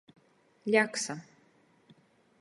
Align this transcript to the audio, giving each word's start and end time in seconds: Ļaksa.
Ļaksa. 0.75 1.17